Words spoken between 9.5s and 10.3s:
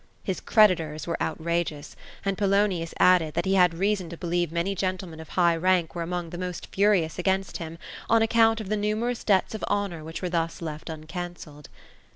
of honour which were